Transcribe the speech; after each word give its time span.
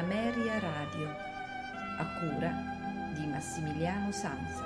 Ameria 0.00 0.58
Radio, 0.58 1.08
a 1.98 2.06
cura 2.18 2.50
di 3.12 3.26
Massimiliano 3.26 4.10
Sanza. 4.10 4.64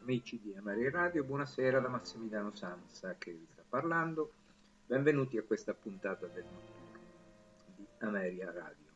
Amici 0.00 0.40
di 0.40 0.56
Ameria 0.56 0.90
Radio, 0.90 1.22
buonasera 1.24 1.80
da 1.80 1.88
Massimiliano 1.88 2.54
Sanza 2.54 3.14
che 3.18 3.32
vi 3.32 3.46
sta 3.52 3.62
parlando. 3.68 4.32
Benvenuti 4.86 5.36
a 5.36 5.42
questa 5.42 5.74
puntata 5.74 6.26
del 6.28 6.44
notturno 6.44 6.98
di 7.76 7.86
Ameria 7.98 8.50
Radio. 8.50 8.90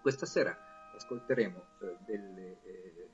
Questa 0.00 0.24
sera 0.24 0.56
ascolteremo 0.96 1.62
eh, 1.80 1.96
delle 2.06 2.62
eh, 2.62 3.08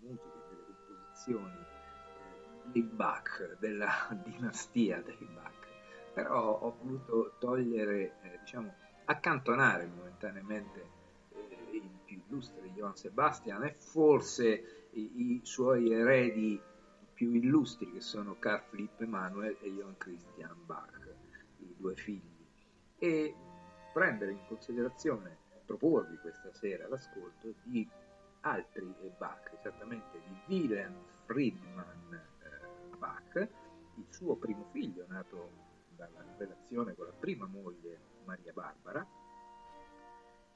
musiche, 0.00 0.38
delle 0.48 0.64
composizioni 0.66 1.58
eh, 1.58 2.70
dei 2.70 2.82
Bach, 2.82 3.56
della 3.58 3.90
dinastia 4.24 5.00
dei 5.02 5.28
Bach, 5.34 5.66
però 6.12 6.58
ho 6.60 6.76
voluto 6.82 7.34
togliere, 7.38 8.20
eh, 8.22 8.38
diciamo, 8.40 8.74
accantonare 9.04 9.86
momentaneamente 9.86 10.90
eh, 11.30 11.68
il 11.72 11.88
più 12.04 12.22
illustre 12.26 12.70
Johann 12.70 12.94
Sebastian 12.94 13.64
e 13.64 13.74
forse 13.74 14.88
i, 14.92 15.34
i 15.34 15.40
suoi 15.42 15.92
eredi 15.92 16.60
più 17.12 17.32
illustri 17.34 17.92
che 17.92 18.00
sono 18.00 18.36
Carl 18.38 18.62
Philipp 18.70 19.00
Emanuel 19.00 19.56
e 19.60 19.70
Johann 19.70 19.94
Christian 19.98 20.56
Bach, 20.64 21.14
i 21.58 21.74
due 21.76 21.94
figli, 21.94 22.46
e 22.98 23.34
prendere 23.92 24.32
in 24.32 24.46
considerazione 24.46 25.36
proporvi 25.66 26.16
questa 26.16 26.52
sera 26.52 26.88
l'ascolto 26.88 27.54
di 27.62 27.88
altri 28.40 28.94
Bach, 29.18 29.52
esattamente 29.58 30.20
di 30.24 30.40
Wilhelm 30.46 30.94
Friedmann 31.26 32.12
eh, 32.12 32.96
Bach, 32.96 33.48
il 33.96 34.06
suo 34.08 34.36
primo 34.36 34.68
figlio 34.72 35.04
nato 35.08 35.50
dalla 35.96 36.24
relazione 36.36 36.94
con 36.94 37.06
la 37.06 37.12
prima 37.12 37.46
moglie 37.46 37.98
Maria 38.24 38.52
Barbara. 38.52 39.06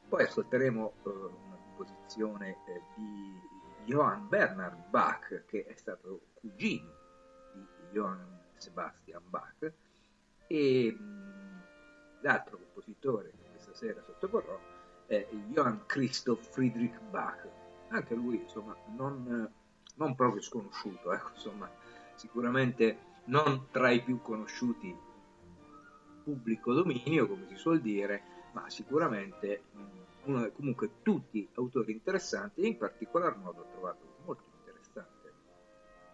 Poi 0.08 0.22
ascolteremo 0.22 0.92
eh, 1.04 1.08
una 1.08 1.56
composizione 1.56 2.56
eh, 2.66 2.82
di 2.96 3.40
Johann 3.84 4.28
Bernhard 4.28 4.88
Bach, 4.88 5.44
che 5.46 5.66
è 5.66 5.74
stato 5.74 6.28
cugino 6.34 6.90
di 7.52 7.66
Johann 7.92 8.22
Sebastian 8.56 9.22
Bach, 9.28 9.72
e 10.46 10.92
mh, 10.92 11.62
l'altro 12.20 12.58
compositore 12.58 13.30
che 13.30 13.50
questa 13.50 13.74
sera 13.74 14.02
sottoporrò 14.02 14.58
è 15.06 15.26
Johann 15.48 15.80
Christoph 15.86 16.40
Friedrich 16.50 16.98
Bach, 17.10 17.46
anche 17.88 18.14
lui 18.14 18.36
insomma 18.36 18.76
non, 18.96 19.50
non 19.96 20.14
proprio 20.14 20.42
sconosciuto, 20.42 21.12
ecco, 21.12 21.30
insomma, 21.34 21.70
sicuramente 22.14 22.98
non 23.26 23.66
tra 23.70 23.90
i 23.90 24.02
più 24.02 24.20
conosciuti 24.20 24.94
pubblico 26.22 26.72
dominio, 26.72 27.28
come 27.28 27.46
si 27.48 27.56
suol 27.56 27.80
dire, 27.80 28.22
ma 28.52 28.68
sicuramente 28.70 29.64
uno, 30.24 30.50
comunque 30.52 31.02
tutti 31.02 31.46
autori 31.54 31.92
interessanti 31.92 32.62
e 32.62 32.66
in 32.66 32.78
particolar 32.78 33.36
modo 33.36 33.60
ho 33.60 33.66
trovato 33.70 34.16
molto 34.24 34.44
interessante, 34.58 35.32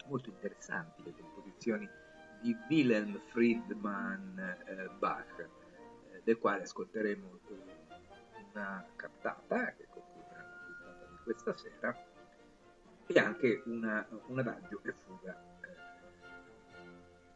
molto 0.06 0.28
interessanti 0.28 1.02
le 1.04 1.14
composizioni 1.14 1.88
di 2.42 2.56
Wilhelm 2.68 3.20
Friedmann 3.26 4.38
eh, 4.38 4.90
Bach, 4.98 5.38
eh, 5.38 6.20
del 6.24 6.38
quale 6.38 6.62
ascolteremo 6.62 7.38
eh, 7.48 7.54
una 8.52 8.84
cantata 8.96 9.74
questa 11.42 11.56
sera 11.56 11.96
e 13.06 13.18
anche 13.18 13.62
una, 13.64 14.06
un 14.26 14.38
adagio 14.38 14.80
e 14.84 14.92
fuga 14.92 15.42
eh, 15.62 15.74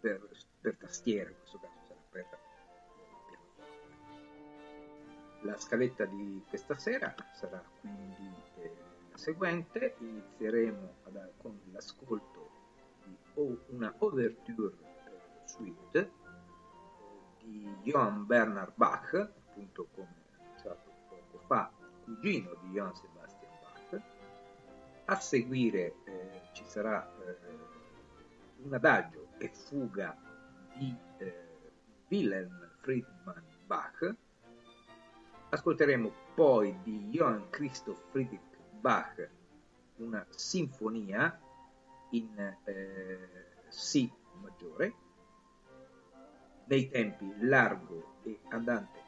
per, 0.01 0.29
per, 0.61 0.77
tastiera, 0.77 1.31
in 1.31 1.37
questo 1.39 1.59
caso 1.59 1.81
sarà 1.87 2.01
per 2.11 2.27
pianoforte. 3.25 3.73
La 5.43 5.57
scaletta 5.57 6.05
di 6.05 6.45
questa 6.49 6.77
sera 6.77 7.15
sarà 7.33 7.63
quindi 7.81 8.35
eh, 8.59 8.77
la 9.11 9.17
seguente, 9.17 9.97
inizieremo 9.99 10.95
ad, 11.05 11.33
con 11.39 11.59
l'ascolto 11.73 12.51
di 13.35 13.59
una 13.69 13.93
overture 13.99 14.77
eh, 15.07 15.49
suite 15.49 16.13
di 17.39 17.75
Johann 17.83 18.25
Bernhard 18.25 18.73
Bach, 18.77 19.15
appunto 19.15 19.89
come 19.95 20.23
fa 21.47 21.71
cugino 22.05 22.55
di 22.63 22.71
Johann. 22.71 23.14
A 25.07 25.17
seguire 25.17 25.95
eh, 26.05 26.41
ci 26.53 26.65
sarà 26.67 27.07
eh, 27.07 27.37
un 28.63 28.73
adagio 28.73 29.29
e 29.39 29.49
fuga 29.49 30.17
di 30.77 30.97
eh, 31.19 31.73
Wilhelm 32.09 32.71
Friedmann 32.81 33.45
Bach. 33.67 34.15
Ascolteremo 35.51 36.13
poi 36.35 36.77
di 36.83 37.09
Johann 37.11 37.51
Christoph 37.51 38.11
Friedrich 38.11 38.41
Bach 38.81 39.29
una 39.97 40.27
sinfonia 40.31 41.39
in 42.11 42.57
eh, 42.65 43.29
Si 43.69 44.11
maggiore 44.41 44.95
nei 46.67 46.89
tempi 46.89 47.33
largo 47.41 48.17
e 48.23 48.41
andante 48.49 49.05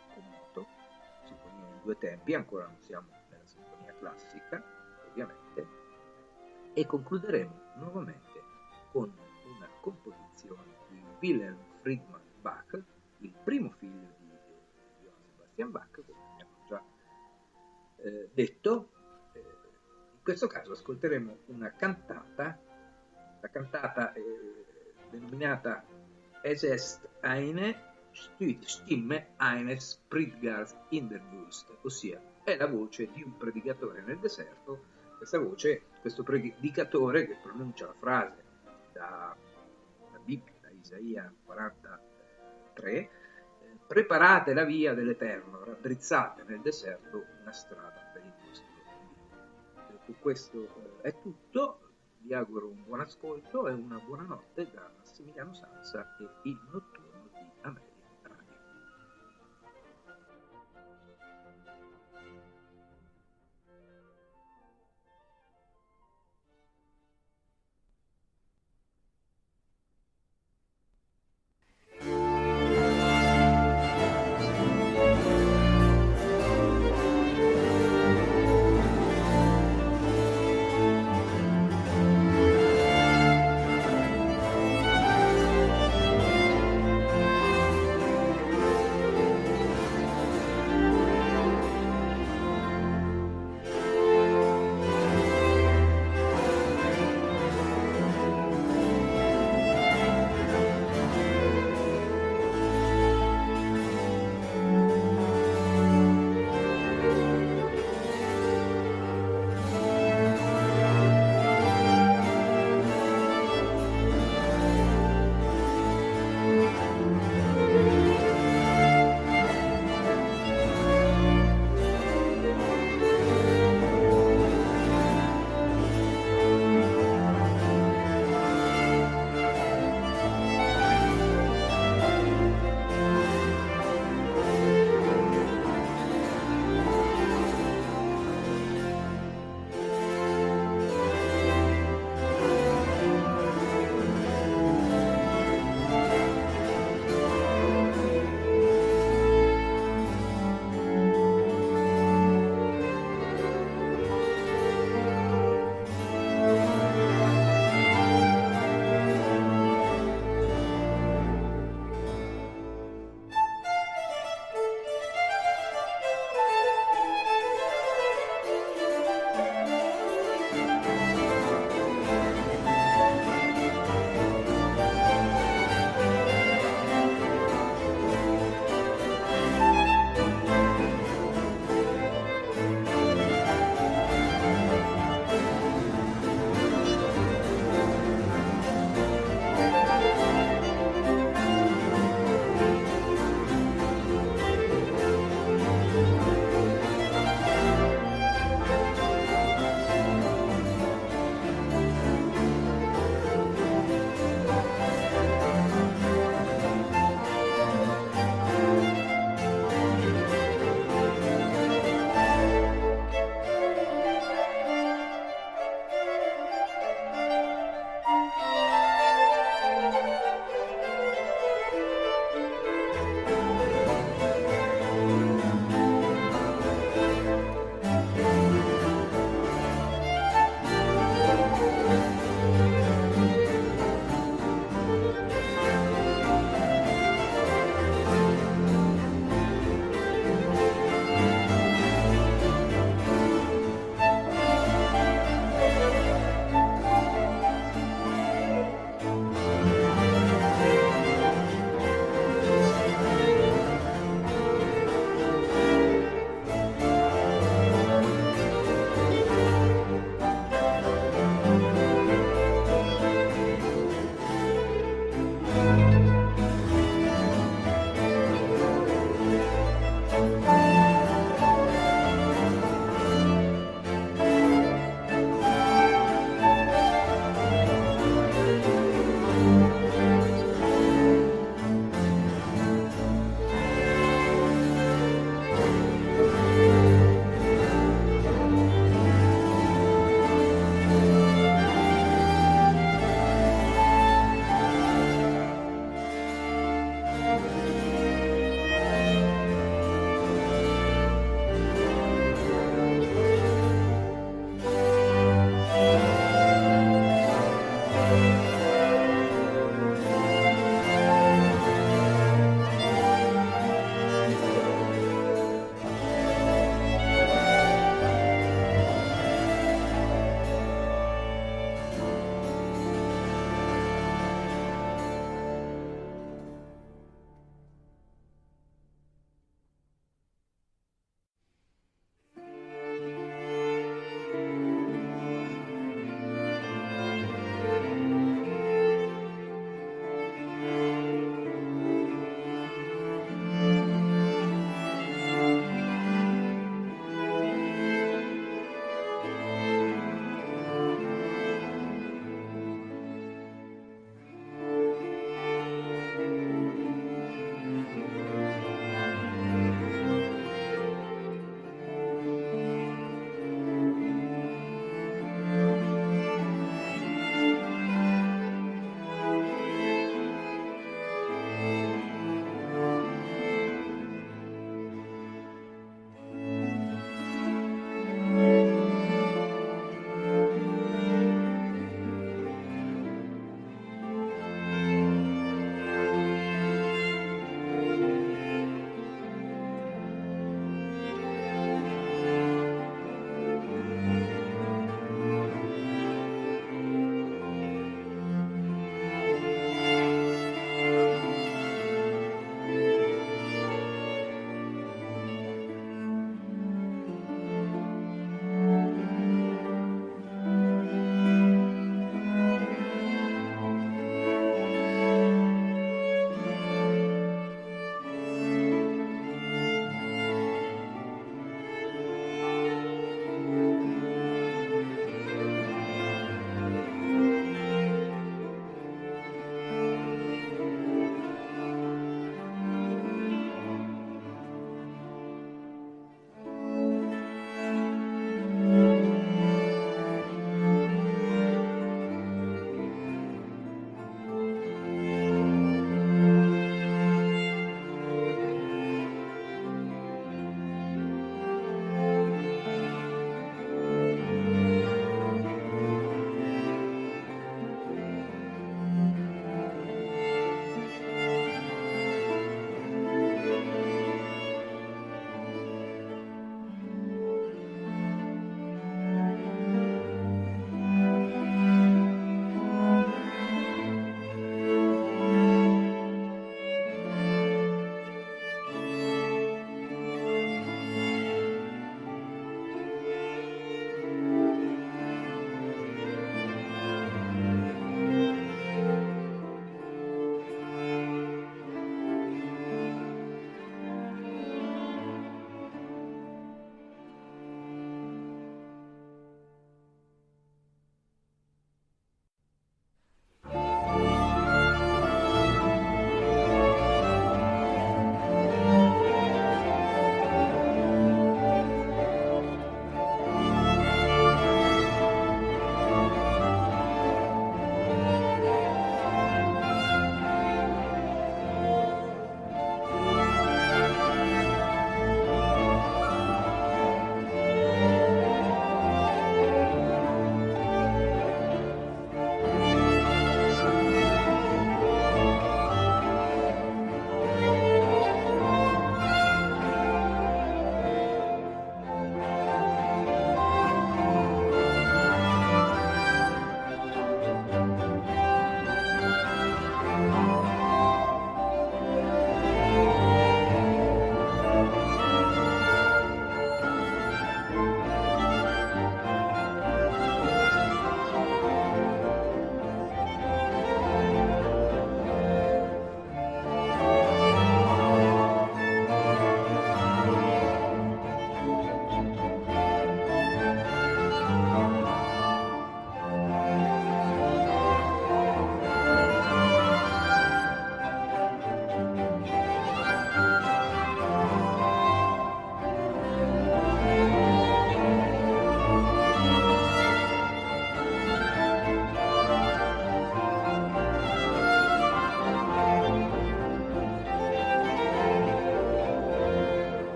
due 1.86 1.96
tempi, 1.98 2.34
ancora 2.34 2.66
non 2.66 2.76
siamo 2.80 3.06
nella 3.30 3.46
sinfonia 3.46 3.94
classica, 3.94 4.62
ovviamente, 5.08 5.85
e 6.78 6.84
concluderemo 6.84 7.72
nuovamente 7.76 8.42
con 8.92 9.10
una 9.44 9.68
composizione 9.80 10.76
di 10.90 11.02
Wilhelm 11.20 11.56
Friedmann 11.80 12.20
Bach, 12.42 12.78
il 13.20 13.32
primo 13.42 13.70
figlio 13.78 14.06
di 14.18 14.28
Johann 15.02 15.22
Sebastian 15.30 15.70
Bach, 15.70 16.02
come 16.04 16.18
abbiamo 16.32 16.50
già 16.68 16.82
eh, 17.96 18.28
detto. 18.34 18.90
Eh, 19.32 19.38
in 19.38 20.22
questo 20.22 20.46
caso 20.48 20.72
ascolteremo 20.72 21.38
una 21.46 21.72
cantata, 21.72 22.60
la 23.40 23.48
cantata 23.48 24.12
eh, 24.12 24.64
denominata 25.08 25.82
Es 26.42 26.62
est 26.62 27.08
eine 27.22 27.74
Stimme 28.12 29.28
eines 29.38 29.96
Predigers 30.10 30.76
in 30.90 31.08
der 31.08 31.22
Wüste, 31.32 31.78
ossia 31.82 32.20
è 32.44 32.54
la 32.56 32.66
voce 32.66 33.10
di 33.10 33.22
un 33.22 33.34
predicatore 33.38 34.02
nel 34.02 34.18
deserto. 34.18 34.95
Questa 35.16 35.38
voce, 35.38 35.82
questo 36.00 36.22
predicatore 36.22 37.26
che 37.26 37.36
pronuncia 37.42 37.86
la 37.86 37.94
frase 37.98 38.44
da, 38.92 39.34
da 40.12 40.18
Bibbia, 40.22 40.52
da 40.60 40.68
Isaia 40.70 41.32
43, 41.44 42.92
eh, 42.92 43.08
preparate 43.86 44.52
la 44.52 44.64
via 44.64 44.94
dell'Eterno, 44.94 45.64
raddrizzate 45.64 46.44
nel 46.46 46.60
deserto 46.60 47.24
una 47.40 47.52
strada 47.52 48.10
per 48.12 48.24
il 48.24 48.32
vostro 48.46 48.66
Dio. 48.74 49.96
Ecco, 49.96 50.12
questo 50.20 50.62
eh, 51.02 51.08
è 51.08 51.20
tutto, 51.20 51.80
vi 52.18 52.34
auguro 52.34 52.68
un 52.68 52.84
buon 52.84 53.00
ascolto 53.00 53.68
e 53.68 53.72
una 53.72 53.98
buona 53.98 54.24
notte 54.24 54.70
da 54.70 54.90
Massimiliano 54.98 55.54
Sanza 55.54 56.16
e 56.18 56.28
il 56.42 56.58
notturno 56.70 56.95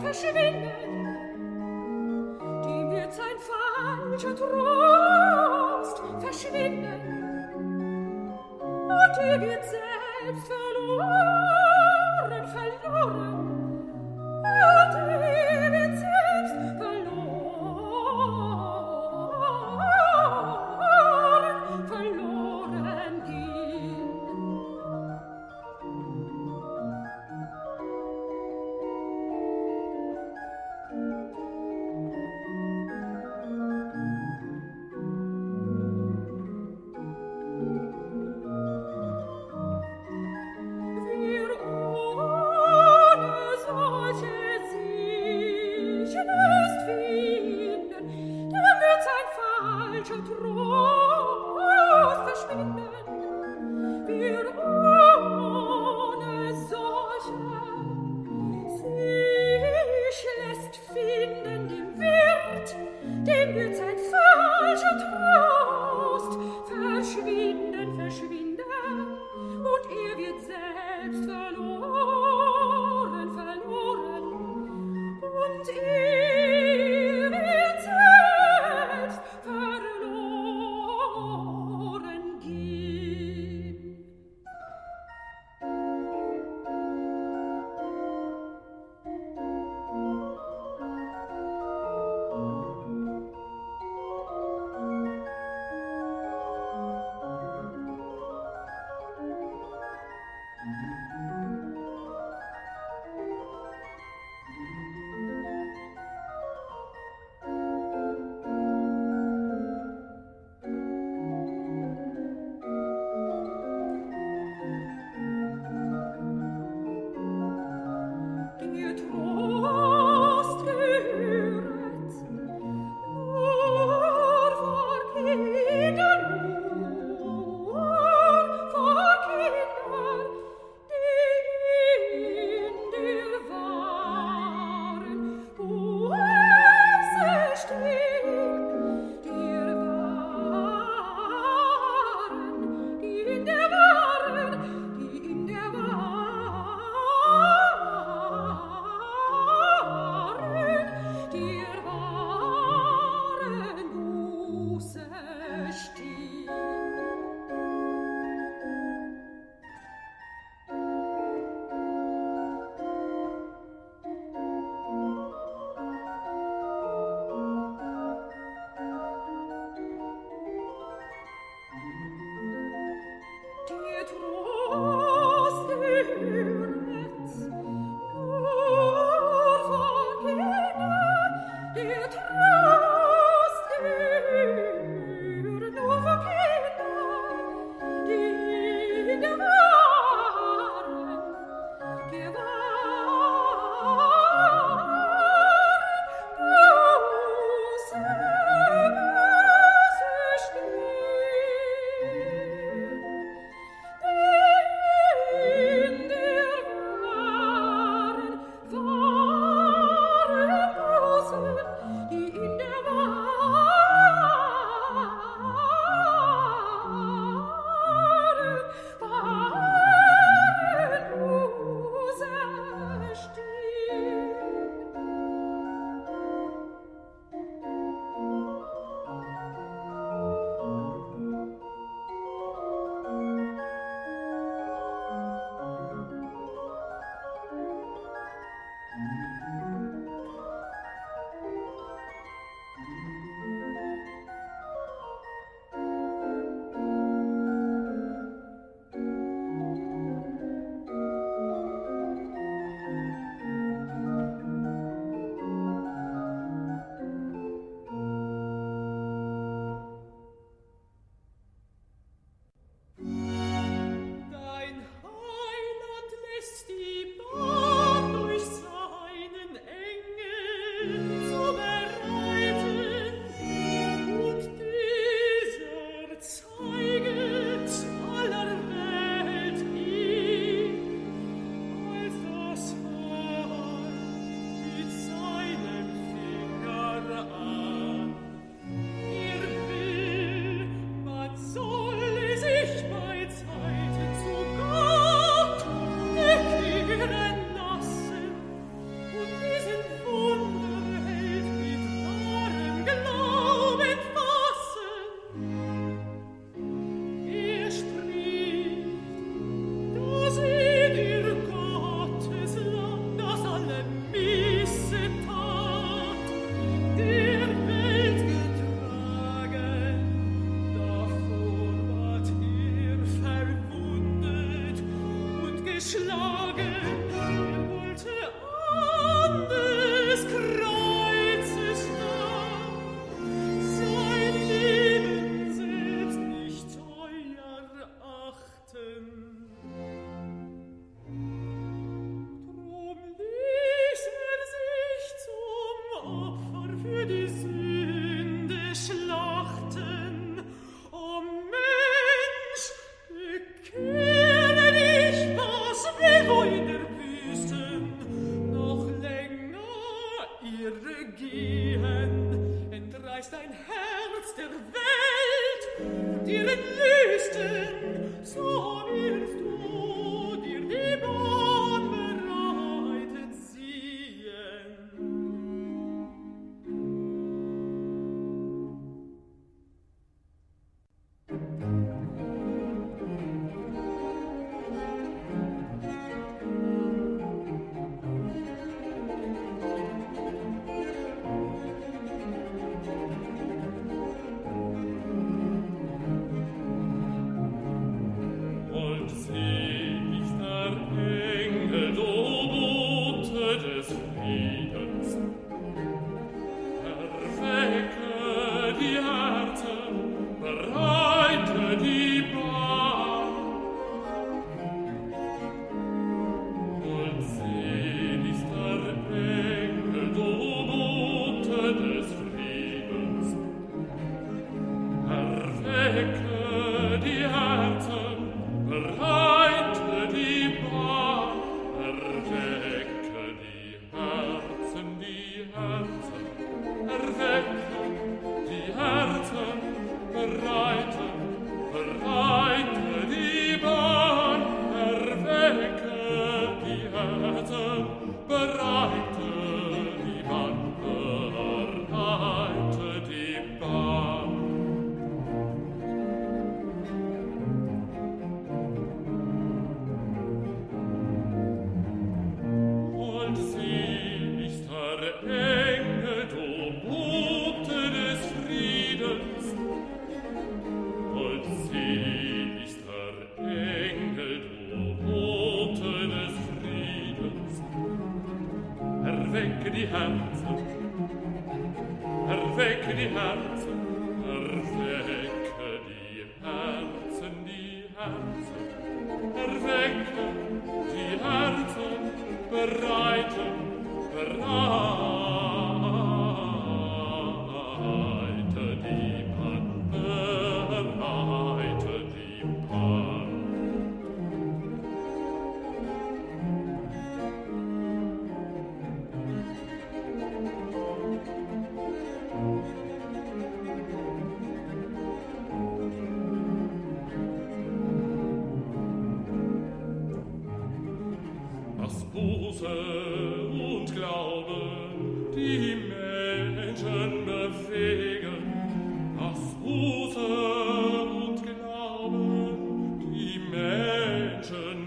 verschwinden. 0.00 0.70
Dem 2.64 2.90
wird 2.90 3.12
sein 3.12 3.38
falscher 3.38 4.34
Trost 4.34 6.02
verschwinden. 6.20 7.00
Und 8.84 9.18
er 9.20 9.40
wird 9.40 9.64
selbst 9.64 10.46
verloren. 10.46 11.47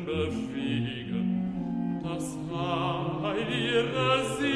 befliegen 0.05 1.99
das 2.03 2.37
heilige 3.23 3.85
See. 4.39 4.50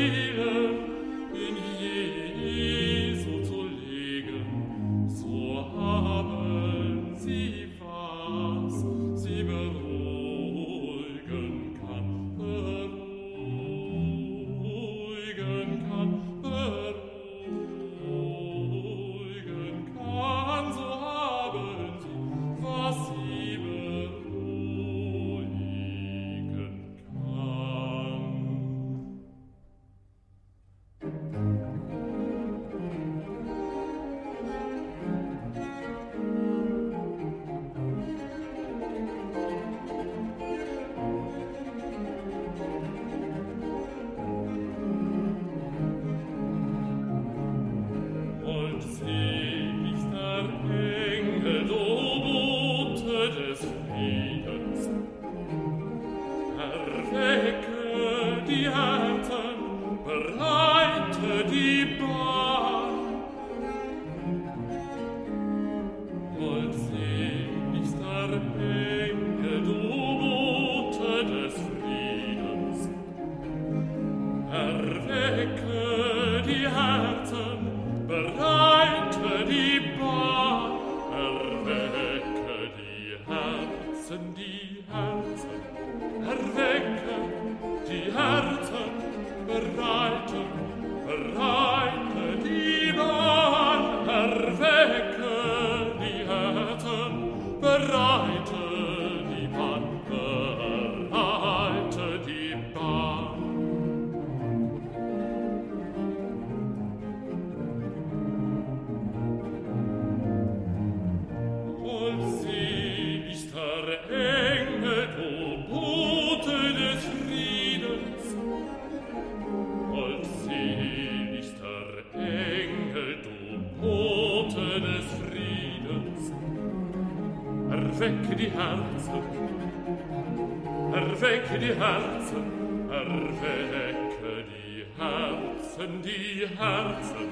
erwecke 131.26 131.58
die 131.58 131.74
Herzen, 131.74 132.44
erwecke 132.92 134.44
die 134.54 134.86
Herzen, 134.98 136.02
die 136.04 136.48
Herzen, 136.58 137.28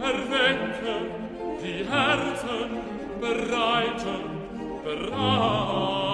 erwecke 0.00 0.94
die 1.62 1.84
Herzen, 1.84 2.70
bereiten, 3.20 4.22
bereiten. 4.84 6.13